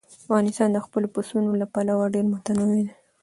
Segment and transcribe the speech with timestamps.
[0.23, 2.85] افغانستان د خپلو پسونو له پلوه ډېر متنوع دی.